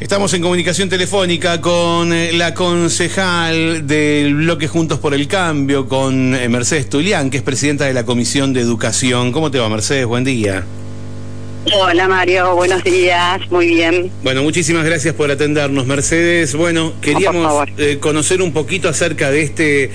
[0.00, 6.34] Estamos en comunicación telefónica con eh, la concejal del bloque Juntos por el Cambio, con
[6.34, 9.30] eh, Mercedes Tulián, que es presidenta de la Comisión de Educación.
[9.30, 10.06] ¿Cómo te va, Mercedes?
[10.06, 10.64] Buen día.
[11.66, 14.10] Hola Mario, buenos días, muy bien.
[14.22, 16.54] Bueno, muchísimas gracias por atendernos, Mercedes.
[16.54, 19.90] Bueno, queríamos eh, conocer un poquito acerca de este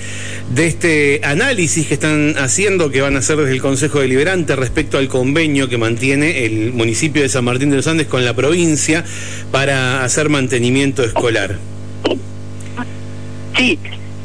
[0.50, 4.96] de este análisis que están haciendo, que van a hacer desde el Consejo Deliberante respecto
[4.96, 9.04] al convenio que mantiene el municipio de San Martín de los Andes con la provincia
[9.50, 11.58] para hacer mantenimiento escolar.
[13.56, 13.76] Sí,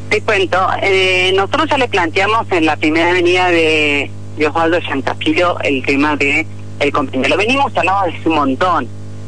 [0.09, 0.59] te cuento.
[0.83, 6.15] Eh, nosotros ya le planteamos en la primera avenida de, de Osvaldo Castillo el tema
[6.15, 6.45] de
[6.81, 7.29] el convenio.
[7.29, 8.87] Lo venimos hablando desde un montón.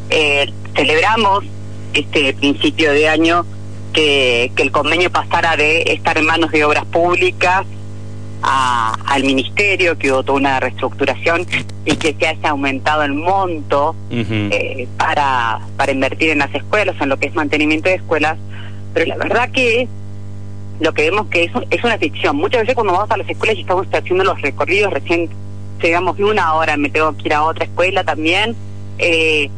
[0.09, 1.45] Eh, celebramos
[1.93, 3.45] este principio de año
[3.93, 7.66] que, que el convenio pasara de estar en manos de obras públicas
[8.41, 11.45] a, al ministerio, que hubo toda una reestructuración
[11.85, 17.09] y que se haya aumentado el monto eh, para, para invertir en las escuelas, en
[17.09, 18.38] lo que es mantenimiento de escuelas.
[18.93, 19.88] Pero la verdad que
[20.79, 22.35] lo que vemos que es, es una ficción.
[22.35, 25.29] Muchas veces cuando vamos a las escuelas y estamos haciendo los recorridos recién
[25.84, 28.55] llegamos de una hora, me tengo que ir a otra escuela también.
[28.98, 29.49] Eh,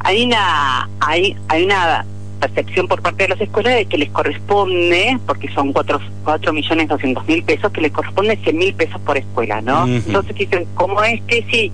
[0.00, 2.04] hay una hay, hay una
[2.40, 6.88] percepción por parte de las escuelas de que les corresponde, porque son cuatro, cuatro millones
[6.88, 9.86] doscientos mil pesos, que les corresponde cien mil pesos por escuela, ¿no?
[9.86, 11.72] Entonces dicen, ¿cómo es que si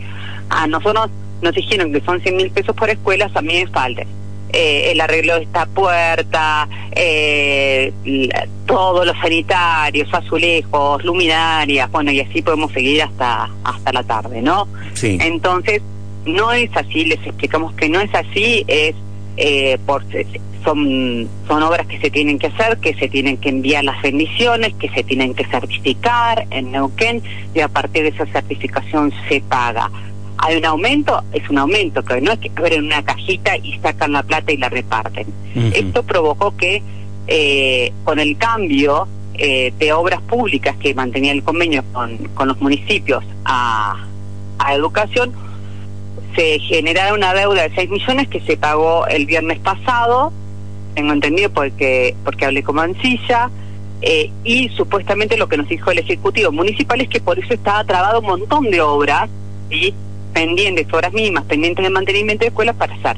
[0.50, 1.08] a nosotros
[1.40, 4.05] nos dijeron que son cien mil pesos por escuela, a mí me falta?
[4.50, 7.92] Eh, el arreglo de esta puerta, eh,
[8.66, 14.66] todos los sanitarios, azulejos, luminarias, bueno, y así podemos seguir hasta, hasta la tarde, ¿no?
[14.94, 15.18] Sí.
[15.20, 15.82] Entonces,
[16.24, 18.94] no es así, les explicamos que no es así, es
[19.36, 20.05] eh, por
[20.64, 24.74] son son obras que se tienen que hacer, que se tienen que enviar las bendiciones,
[24.74, 27.22] que se tienen que certificar en Neuquén
[27.55, 29.90] y a partir de esa certificación se paga
[30.39, 34.12] hay un aumento, es un aumento, que no es que abren una cajita y sacan
[34.12, 35.27] la plata y la reparten.
[35.75, 36.83] Esto provocó que
[37.27, 42.61] eh, con el cambio eh, de obras públicas que mantenía el convenio con, con los
[42.61, 44.07] municipios a,
[44.58, 45.33] a educación,
[46.36, 50.33] se generara una deuda de 6 millones que se pagó el viernes pasado,
[50.95, 53.51] tengo entendido porque, porque hablé con Mancilla,
[54.02, 57.83] eh, y supuestamente lo que nos dijo el Ejecutivo Municipal es que por eso estaba
[57.85, 59.29] trabado un montón de obras,
[59.70, 59.92] y
[60.28, 63.16] pendientes, horas mínimas, pendientes de mantenimiento de escuelas para hacer.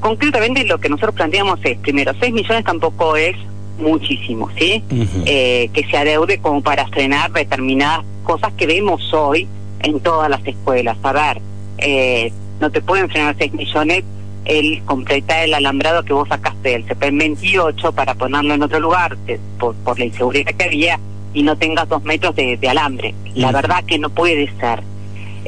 [0.00, 3.36] Concretamente lo que nosotros planteamos es, primero, 6 millones tampoco es
[3.78, 4.82] muchísimo, ¿sí?
[5.26, 9.46] eh, que se adeude como para frenar determinadas cosas que vemos hoy
[9.80, 10.96] en todas las escuelas.
[11.02, 11.40] A ver,
[11.78, 14.04] eh, no te pueden frenar 6 millones
[14.44, 19.16] el completar el alambrado que vos sacaste del CPM 28 para ponerlo en otro lugar
[19.58, 21.00] por, por la inseguridad que había
[21.34, 23.14] y no tengas dos metros de, de alambre.
[23.34, 24.82] La verdad que no puede ser.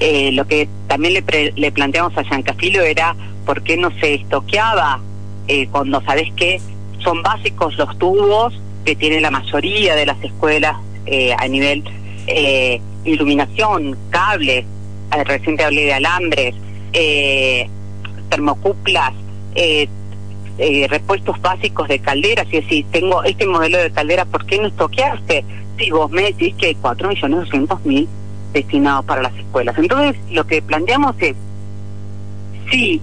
[0.01, 5.01] Eh, lo que también le, le planteamos a Giancafilo era por qué no se estoqueaba
[5.49, 6.61] eh, cuando sabes que
[7.03, 8.55] son básicos los tubos
[8.85, 10.77] que tiene la mayoría de las escuelas
[11.07, 11.83] eh, a nivel
[12.27, 14.65] eh, iluminación, cables,
[15.17, 16.55] eh, reciente hablé de alambres,
[18.29, 19.13] termocuplas,
[20.89, 25.45] repuestos básicos de calderas, y decir, tengo este modelo de caldera, ¿por qué no estoquearse?
[25.79, 28.09] Si vos me decís que hay 4 millones doscientos mil
[28.53, 29.77] destinados para las escuelas.
[29.79, 31.35] Entonces, lo que planteamos es,
[32.71, 33.01] sí,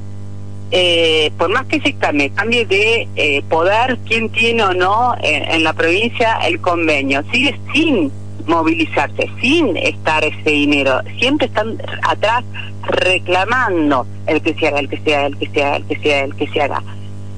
[0.72, 5.64] eh, por más que se cambie, cambie de eh, poder, quién tiene o no en,
[5.64, 8.12] la provincia el convenio, sigue sin
[8.48, 12.44] movilizarse, sin estar ese dinero, siempre están atrás
[12.84, 15.96] reclamando el que se haga, el que se haga, el que se haga, el que
[15.98, 16.84] se haga, el que se haga.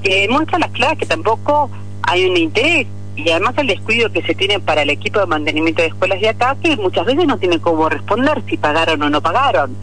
[0.03, 1.69] Que muestra las claras que tampoco
[2.03, 5.81] hay un interés y además el descuido que se tiene para el equipo de mantenimiento
[5.81, 9.21] de escuelas de acá, que muchas veces no tiene cómo responder si pagaron o no
[9.21, 9.75] pagaron.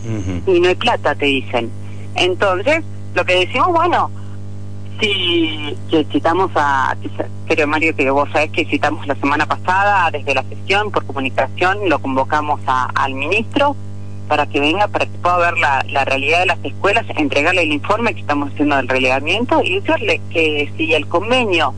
[0.46, 1.68] Y no hay plata, te dicen.
[2.14, 2.84] Entonces,
[3.14, 4.08] lo que decimos, bueno,
[5.00, 5.76] si,
[6.12, 6.96] citamos a,
[7.48, 11.88] creo Mario que vos sabés que citamos la semana pasada desde la sesión por comunicación,
[11.88, 13.74] lo convocamos a, al ministro
[14.28, 17.72] para que venga, para que pueda ver la, la realidad de las escuelas, entregarle el
[17.72, 21.74] informe que estamos haciendo del relegamiento y decirle que si el convenio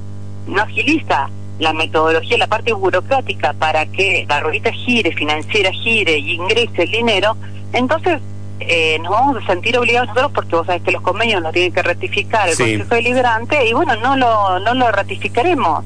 [0.46, 6.32] no agiliza la metodología, la parte burocrática para que la ruedita gire, financiera gire y
[6.32, 7.36] ingrese el dinero,
[7.72, 8.20] entonces
[8.60, 11.72] eh, nos vamos a sentir obligados nosotros porque vos sabés que los convenios los tiene
[11.72, 15.84] que ratificar el Consejo Deliberante y bueno, no lo, no lo ratificaremos.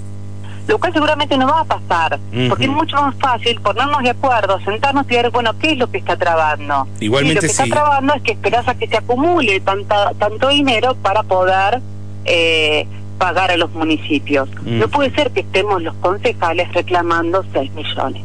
[0.69, 4.61] Lo cual seguramente no va a pasar, porque es mucho más fácil ponernos de acuerdo,
[4.61, 6.87] sentarnos y ver, bueno, ¿qué es lo que está trabando?
[7.01, 10.49] Igualmente y lo que está trabando es que esperas a que se acumule tanta, tanto
[10.49, 11.81] dinero para poder
[12.25, 12.87] eh,
[13.21, 14.49] pagar a los municipios.
[14.65, 14.79] Mm.
[14.79, 18.23] No puede ser que estemos los concejales reclamando 6 millones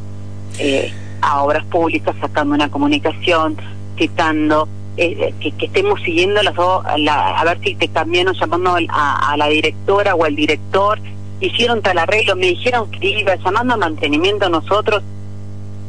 [0.57, 3.57] eh, a obras públicas, sacando una comunicación,
[3.97, 9.47] citando eh, que, estemos siguiendo las dos, a ver si te cambiaron llamando a, la
[9.49, 10.97] directora o al director,
[11.41, 15.03] hicieron tal arreglo, me dijeron que iba llamando a mantenimiento a nosotros.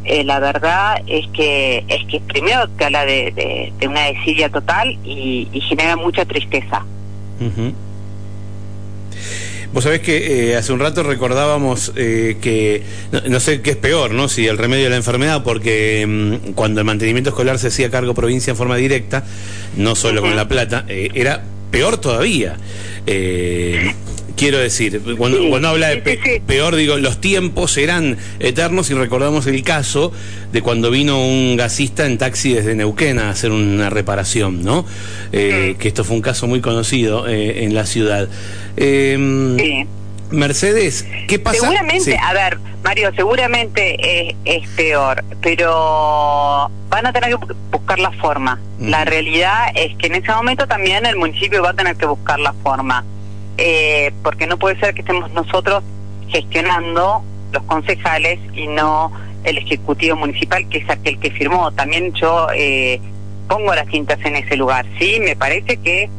[0.05, 5.49] Eh, la verdad es que es que primero te habla de, una desidia total y,
[5.69, 6.85] genera mucha tristeza.
[9.73, 12.83] Vos sabés que eh, hace un rato recordábamos eh, que,
[13.29, 14.29] no, sé qué es peor, ¿no?
[14.29, 18.15] Si el remedio de la enfermedad, porque mm, cuando el mantenimiento escolar se hacía cargo
[18.15, 19.25] provincia en forma directa,
[19.77, 22.57] no solo con La Plata, eh, era peor todavía.
[24.37, 30.13] Quiero decir, cuando, habla de peor, digo, los tiempos eran eternos y recordamos el caso
[30.53, 34.85] de cuando vino un gasista en taxi desde Neuquén a hacer una reparación, ¿no?
[35.33, 38.29] Eh, que esto fue un caso muy conocido eh, en la ciudad.
[38.77, 39.87] Em,
[40.31, 41.61] Mercedes, ¿qué pasa?
[41.61, 48.61] Seguramente, a ver, Mario, seguramente es, peor, pero van a tener que buscar la forma.
[48.81, 52.39] La realidad es que en ese momento también el municipio va a tener que buscar
[52.39, 53.03] la forma
[53.59, 55.83] eh, porque no puede ser que estemos nosotros
[56.29, 57.23] gestionando
[57.53, 59.13] los concejales y no
[59.45, 61.71] el Ejecutivo Municipal, que es aquel que firmó.
[61.73, 63.01] También yo eh,
[63.49, 64.85] pongo las cintas en ese lugar.
[64.99, 66.11] Sí, me parece que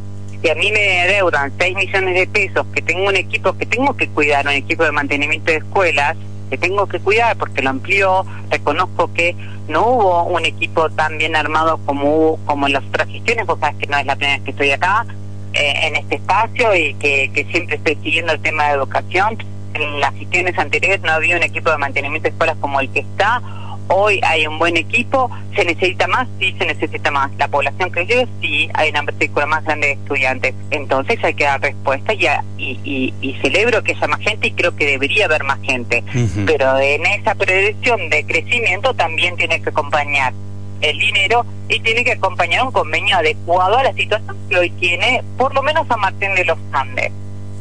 [0.41, 3.95] si a mí me deudan 6 millones de pesos, que tengo un equipo que tengo
[3.97, 6.15] que cuidar, un equipo de mantenimiento de escuelas,
[6.49, 9.35] que tengo que cuidar porque lo amplió, reconozco que
[9.67, 13.59] no hubo un equipo tan bien armado como hubo como en las otras gestiones, vos
[13.59, 15.05] sabés que no es la primera vez que estoy acá,
[15.53, 19.37] en este espacio y que, siempre estoy siguiendo el tema de educación.
[19.73, 23.01] En las gestiones anteriores no había un equipo de mantenimiento de escuelas como el que
[23.01, 23.41] está.
[23.89, 25.29] Hoy hay un buen equipo.
[25.55, 26.27] ¿Se necesita más?
[26.39, 27.31] Sí, se necesita más.
[27.37, 28.27] ¿La población creció?
[28.41, 30.53] Sí, hay una matrícula más grande de estudiantes.
[30.71, 32.27] Entonces hay que dar respuesta y,
[32.57, 36.03] y, y, celebro que haya más gente y creo que debería haber más gente.
[36.45, 40.33] Pero en esa predicción de crecimiento también tiene que acompañar
[40.81, 45.23] el dinero y tiene que acompañar un convenio adecuado a la situación que hoy tiene,
[45.37, 47.11] por lo menos a Martín de los Andes.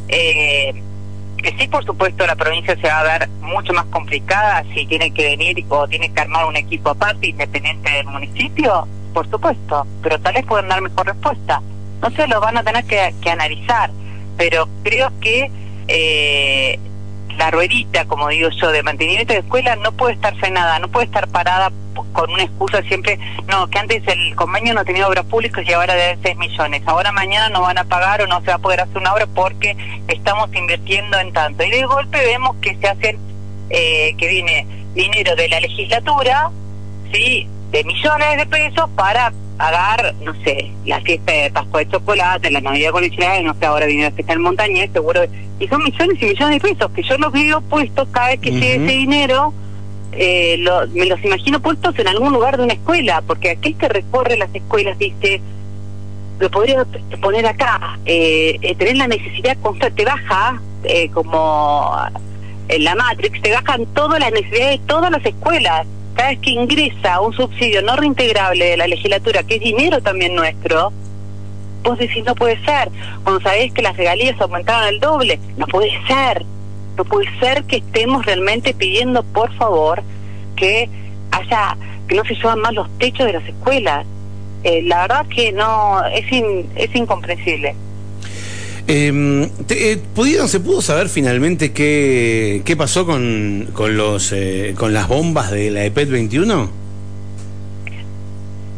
[0.08, 0.74] Eh,
[1.42, 5.12] que sí, por supuesto, la provincia se va a ver mucho más complicada si tiene
[5.12, 10.18] que venir o tiene que armar un equipo aparte, independiente del municipio, por supuesto, pero
[10.20, 11.62] tal vez pueden dar mejor respuesta.
[12.00, 13.90] No sé, lo van a tener que, que analizar,
[14.36, 15.50] pero creo que
[15.88, 16.78] eh,
[17.36, 21.06] la ruedita, como digo yo, de mantenimiento de escuela no puede estar frenada, no puede
[21.06, 21.70] estar parada
[22.12, 23.18] con una excusa siempre,
[23.48, 27.12] no, que antes el convenio no tenía obras públicas y ahora debe 6 millones, ahora
[27.12, 29.76] mañana no van a pagar o no se va a poder hacer una obra porque
[30.08, 31.62] estamos invirtiendo en tanto.
[31.62, 33.18] Y de golpe vemos que se hacen,
[33.70, 36.50] eh, que viene dinero de la legislatura,
[37.12, 37.48] ¿sí?
[37.70, 42.60] de millones de pesos para pagar, no sé, la fiesta de Pascua de Chocolate, la
[42.60, 43.10] Navidad con el
[43.44, 45.22] no sé, ahora viene la fiesta del Montañés, seguro,
[45.58, 48.50] y son millones y millones de pesos que yo los veo puestos cada vez que
[48.50, 49.52] llegue ese dinero,
[50.12, 50.58] eh,
[50.92, 54.54] me los imagino puestos en algún lugar de una escuela, porque aquel que recorre las
[54.54, 55.40] escuelas dice,
[56.38, 56.84] lo podría
[57.20, 61.94] poner acá, eh, eh, tener la necesidad constante, te baja eh, como
[62.68, 65.86] en la Matrix, te bajan todas las necesidades de todas las escuelas
[66.16, 70.34] cada vez que ingresa un subsidio no reintegrable de la legislatura, que es dinero también
[70.34, 70.92] nuestro,
[71.82, 72.90] vos decís no puede ser.
[73.22, 76.44] Cuando sabés que las regalías aumentaron el doble, no puede ser.
[76.96, 80.02] No puede ser que estemos realmente pidiendo, por favor,
[80.56, 80.88] que
[81.30, 81.76] haya,
[82.08, 84.06] que no se suban más los techos de las escuelas.
[84.64, 86.24] Eh, la verdad que no, es,
[86.76, 87.76] es incomprensible.
[88.88, 94.92] Eh, eh, ¿pudieron, ¿Se pudo saber finalmente qué, qué pasó con, con, los, eh, con
[94.92, 96.70] las bombas de la EPET 21?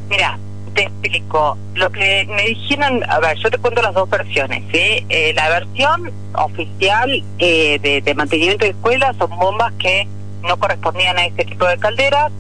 [0.09, 0.39] Mira,
[0.75, 1.59] te explico.
[1.75, 4.63] Lo que me dijeron, a ver, yo te cuento las dos versiones.
[4.73, 10.09] Eh, la versión oficial de, de, mantenimiento de escuelas son bombas que
[10.43, 12.33] no correspondían a ese tipo de calderas.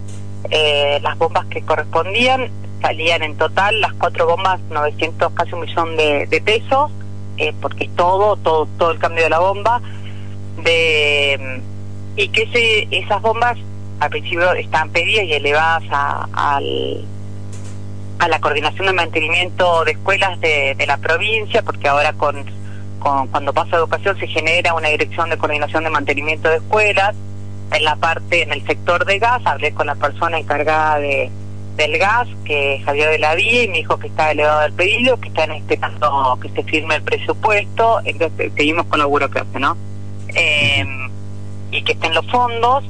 [1.02, 2.49] las bombas que correspondían
[2.81, 6.90] salían en total, las cuatro bombas, 900, casi un millón de, de pesos
[7.38, 9.80] eh, porque es todo, todo, todo el cambio de la bomba,
[10.59, 11.61] de
[12.16, 13.57] y que ese, esas bombas
[14.00, 17.04] al principio estaban pedidas y elevadas a, al,
[18.18, 22.45] a la coordinación de mantenimiento de escuelas de, de la provincia, porque ahora con,
[22.99, 27.14] con cuando pasa educación se genera una dirección de coordinación de mantenimiento de escuelas.
[27.71, 31.30] En la parte, en el sector de gas, hablé con la persona encargada de,
[31.78, 35.18] del gas, que salió de la vía y me dijo que está elevado el pedido,
[35.18, 39.76] que están esperando que se firme el presupuesto, entonces seguimos con la burocracia, ¿no?
[40.35, 40.85] Eh,
[41.70, 42.85] y que estén los fondos,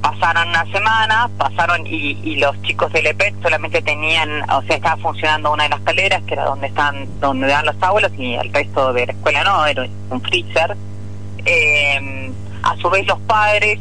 [0.00, 4.96] pasaron una semana, pasaron y, y los chicos del EPET solamente tenían, o sea, estaba
[4.96, 8.52] funcionando una de las caleras, que era donde están, donde dan los aulas, y el
[8.52, 10.76] resto de la escuela no, era un freezer.
[11.44, 13.78] Eh, a su vez los padres,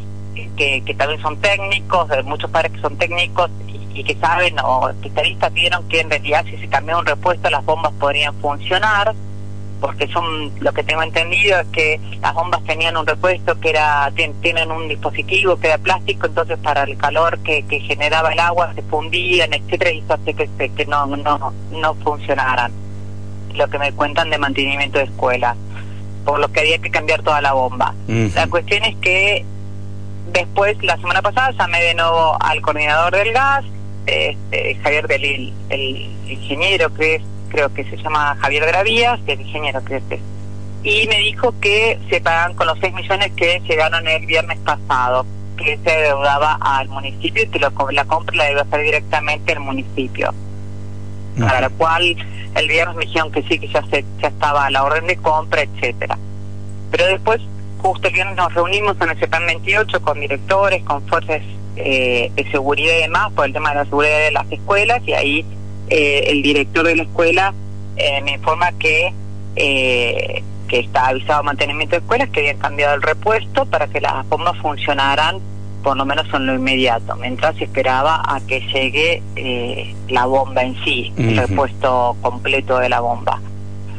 [0.58, 3.50] que, que también son técnicos, muchos padres que son técnicos
[3.94, 7.64] y que saben o especialistas vieron que en realidad si se cambió un repuesto las
[7.66, 9.14] bombas podrían funcionar
[9.80, 14.12] porque son lo que tengo entendido es que las bombas tenían un repuesto que era
[14.42, 18.74] tienen un dispositivo que era plástico entonces para el calor que, que generaba el agua
[18.74, 22.72] se fundían etcétera y eso hace que, que no no no funcionaran
[23.56, 25.56] lo que me cuentan de mantenimiento de escuelas
[26.24, 27.94] por lo que había que cambiar toda la bomba.
[28.08, 29.46] La cuestión es que
[30.32, 33.66] después la semana pasada llamé de nuevo al coordinador del gas
[34.06, 39.40] este, Javier del el ingeniero que es creo que se llama Javier Gravías, que es
[39.40, 40.04] ingeniero que es
[40.84, 45.26] y me dijo que se pagan con los 6 millones que llegaron el viernes pasado,
[45.56, 49.62] que se deudaba al municipio y que lo, la compra la debe hacer directamente el
[49.62, 50.34] municipio.
[51.40, 52.16] Para lo cual
[52.56, 55.62] el viernes me dijeron que sí, que ya, se, ya estaba la orden de compra,
[55.62, 56.18] etcétera.
[56.92, 57.42] Pero después,
[57.82, 61.42] justo el viernes nos reunimos en el CEPAN 28 con directores, con fuerzas
[61.76, 65.14] eh, de seguridad y demás, por el tema de la seguridad de las escuelas, y
[65.14, 65.46] ahí
[65.90, 67.54] eh, el director de la escuela
[67.98, 69.14] eh, me informa que
[69.56, 74.28] eh, que está avisado mantenimiento de escuelas, que habían cambiado el repuesto para que las
[74.30, 75.40] bombas funcionaran
[75.84, 79.22] por lo menos en lo inmediato, mientras esperaba a que llegue
[80.08, 83.42] la bomba en sí, el repuesto completo de la bomba.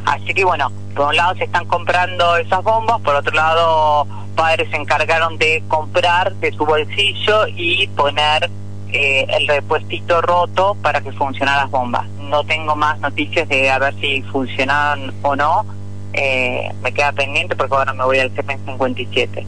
[0.07, 4.68] Así que bueno, por un lado se están comprando esas bombas, por otro lado padres
[4.70, 8.50] se encargaron de comprar de su bolsillo y poner
[8.92, 12.06] eh, el repuestito roto para que funcionaran las bombas.
[12.20, 15.66] No tengo más noticias de a ver si funcionaban o no.
[16.12, 19.46] Eh, me queda pendiente porque ahora me voy al CPN 57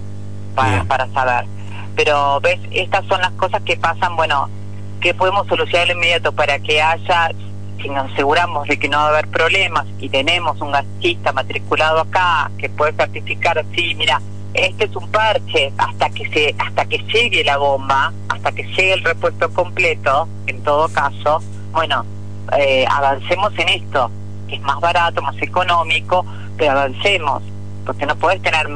[0.56, 1.44] para, para saber.
[1.94, 2.58] Pero, ¿ves?
[2.72, 4.50] Estas son las cosas que pasan, bueno,
[5.00, 7.30] que podemos solucionar de inmediato para que haya,
[7.80, 12.00] si nos aseguramos de que no va a haber problemas y tenemos un gasista matriculado
[12.00, 14.20] acá que puede certificar, sí, mira,
[14.56, 15.72] este es un parche.
[15.78, 20.62] Hasta que se hasta que llegue la bomba hasta que llegue el repuesto completo en
[20.62, 22.04] todo caso bueno
[22.58, 24.10] eh, avancemos en esto
[24.48, 26.24] que es más barato más económico
[26.56, 27.42] pero avancemos
[27.84, 28.68] porque no puedes tener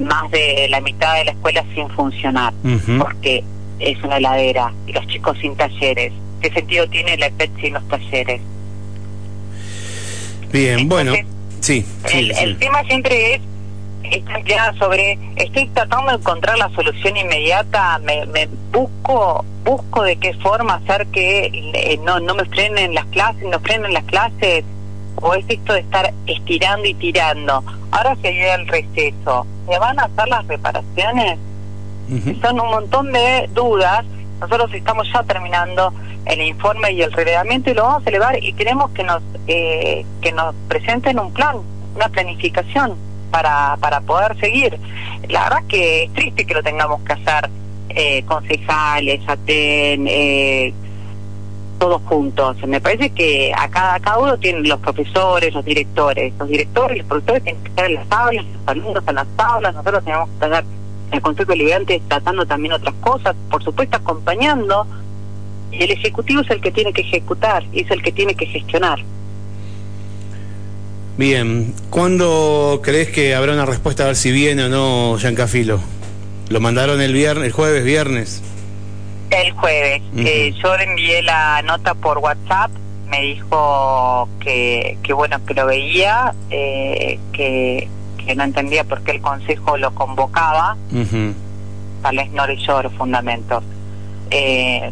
[0.00, 2.52] más de la mitad de la escuela sin funcionar
[2.98, 3.44] porque
[3.78, 6.12] es una heladera y los chicos sin talleres.
[6.40, 8.40] Qué sentido tiene la EPET sin los talleres
[10.52, 11.12] bien bueno
[11.60, 13.40] sí, el tema siempre es
[14.46, 17.98] ya sobre estoy tratando de encontrar la solución inmediata.
[17.98, 23.04] Me, me busco busco de qué forma hacer que eh, no no me frenen las
[23.06, 24.64] clases no frenen las clases
[25.20, 27.64] o es esto de estar estirando y tirando.
[27.90, 29.46] Ahora se llega el receso.
[29.68, 31.38] Se van a hacer las reparaciones
[32.42, 34.04] son un montón de dudas.
[34.40, 35.92] Nosotros estamos ya terminando
[36.24, 40.04] el informe y el reglamento y lo vamos a elevar y queremos que nos eh,
[40.20, 41.56] que nos presenten un plan
[41.96, 42.96] una planificación
[43.30, 44.78] para, para poder seguir.
[45.28, 47.50] La verdad que es triste que lo tengamos que hacer
[47.90, 50.72] eh, concejales, ATEN, eh,
[51.78, 52.56] todos juntos.
[52.66, 56.32] Me parece que a cada, cada uno tienen los profesores, los directores.
[56.38, 59.26] Los directores y los profesores tienen que estar en las aulas, los alumnos en las
[59.38, 63.96] aulas, nosotros tenemos que estar en el Consejo Deliberante tratando también otras cosas, por supuesto
[63.96, 64.86] acompañando.
[65.70, 68.46] Y el Ejecutivo es el que tiene que ejecutar y es el que tiene que
[68.46, 68.98] gestionar.
[71.18, 75.80] Bien, ¿cuándo crees que habrá una respuesta a ver si viene o no Giancafilo?
[76.48, 78.40] ¿Lo mandaron el viernes, el jueves, viernes?
[79.30, 80.00] El jueves.
[80.16, 82.70] Eh, yo le envié la nota por WhatsApp,
[83.08, 87.88] me dijo que, que bueno, que lo veía, eh, que,
[88.24, 90.76] que no entendía por qué el consejo lo convocaba,
[92.00, 93.64] tal vez no leyó los fundamentos.
[94.30, 94.88] Eh,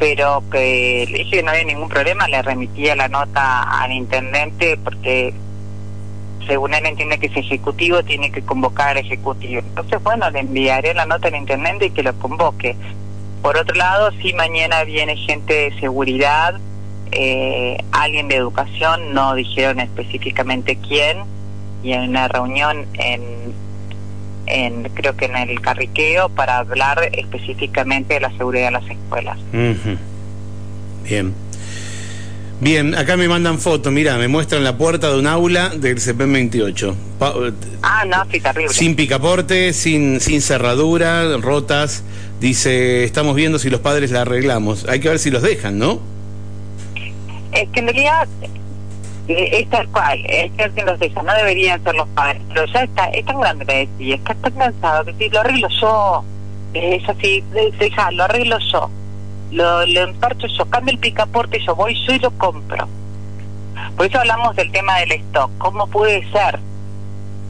[0.00, 4.76] pero que le dije que no había ningún problema, le remitía la nota al intendente
[4.82, 5.32] porque
[6.46, 9.60] según él entiende que es ejecutivo, tiene que convocar ejecutivo.
[9.60, 12.76] Entonces, bueno, le enviaré la nota al intendente y que lo convoque.
[13.42, 16.58] Por otro lado, si mañana viene gente de seguridad,
[17.12, 21.18] eh, alguien de educación, no dijeron específicamente quién,
[21.82, 23.22] y en una reunión en,
[24.46, 29.38] en creo que en el Carriqueo para hablar específicamente de la seguridad de las escuelas.
[31.04, 31.34] Bien.
[32.60, 36.34] Bien, acá me mandan fotos, mira, me muestran la puerta de un aula del CPM
[36.34, 36.94] 28.
[37.80, 38.74] ah, no, sí, terrible.
[38.74, 42.04] Sin picaporte, sin, sin cerradura, rotas.
[42.38, 44.86] Dice, estamos viendo si los padres la arreglamos.
[44.90, 46.00] Hay que ver si los dejan, ¿no?
[47.52, 48.28] Es que en realidad
[49.28, 52.82] eh, es tal cual, es que los dejan, no deberían ser los padres, pero ya
[52.82, 56.24] está, es tan grande que decir, está cansado, que si lo arreglo yo,
[56.74, 57.42] es así,
[57.78, 58.90] deja, lo arreglo yo
[59.50, 62.88] lo, lo emparcho yo, cambio el picaporte, yo voy yo y lo compro.
[63.96, 65.50] Por eso hablamos del tema del stock.
[65.58, 66.58] ¿Cómo puede ser?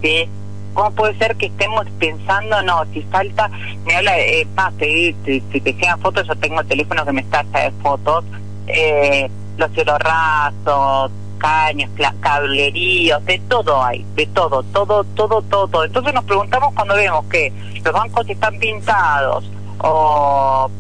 [0.02, 0.28] ¿Sí?
[0.74, 3.50] ¿Cómo puede ser que estemos pensando, no, si falta,
[3.84, 7.22] me habla, eh, más, si, si, te llegan fotos, yo tengo el teléfono que me
[7.22, 8.24] está de fotos,
[8.68, 11.90] eh, los cielos rasos, caños,
[12.20, 15.84] cableríos, de todo hay, de todo, todo, todo, todo.
[15.84, 17.52] Entonces nos preguntamos cuando vemos que
[17.84, 20.70] los bancos están pintados o,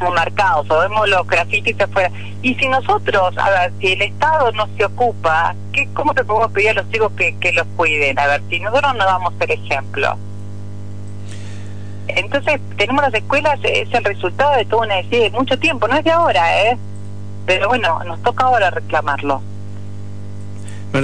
[0.00, 2.10] o marcados o vemos los grafitis afuera.
[2.42, 6.52] Y si nosotros, a ver, si el Estado no se ocupa, ¿qué, ¿cómo te podemos
[6.52, 8.18] pedir a los chicos que, que los cuiden?
[8.18, 10.16] A ver, si nosotros no damos el ejemplo.
[12.08, 16.04] Entonces, tenemos las escuelas, es el resultado de toda una de mucho tiempo, no es
[16.04, 16.78] de ahora, ¿eh?
[17.46, 19.42] Pero bueno, nos toca ahora reclamarlo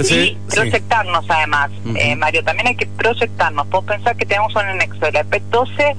[0.01, 3.67] y proyectarnos además, eh, Mario, también hay que proyectarnos.
[3.67, 5.95] Puedo pensar que tenemos un anexo de la EP 12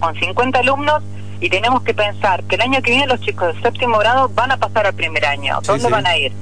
[0.00, 1.02] con 50 alumnos
[1.40, 4.50] y tenemos que pensar que el año que viene los chicos de séptimo grado van
[4.50, 5.58] a pasar al primer año.
[5.64, 6.32] ¿Dónde van a ir?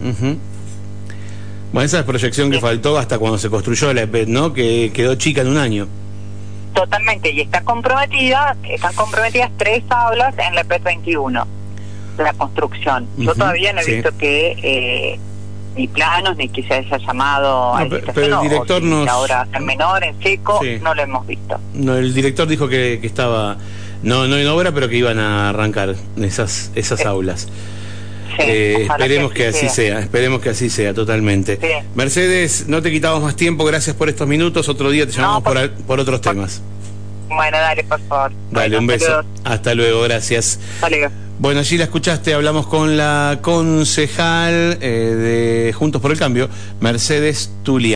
[1.73, 4.53] Bueno, esa es proyección que faltó hasta cuando se construyó la EP, ¿no?
[4.53, 5.87] Que quedó chica en un año.
[6.75, 11.47] Totalmente, y está comprometida, están comprometidas tres aulas en la EP 21,
[12.19, 13.07] la construcción.
[13.17, 14.57] Yo todavía no he visto que...
[14.63, 15.21] Eh,
[15.77, 19.07] ni planos, ni que se haya llamado a pero, el director nos...
[19.09, 21.61] ahora en menor, en seco, no lo hemos visto.
[21.75, 23.59] No, el director dijo que, que, estaba,
[24.07, 27.49] no, no en obra, pero que iban a arrancar esas, esas aulas.
[28.39, 29.99] Eh, esperemos que, así sea.
[29.99, 31.59] esperemos que así sea, totalmente.
[31.97, 35.71] Mercedes, no te quitamos más tiempo, gracias por estos minutos, otro día te llamamos por,
[35.71, 36.63] por, otros temas.
[37.29, 38.33] Bueno, dale, por favor.
[38.53, 39.25] Dale, un beso.
[39.43, 40.61] Hasta luego, gracias.
[41.41, 46.49] Bueno, allí la escuchaste, hablamos con la concejal eh, de Juntos por el Cambio,
[46.81, 47.95] Mercedes Tulia.